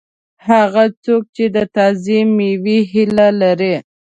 [0.47, 3.75] هغه څوک چې د تازه مېوې هیله لري.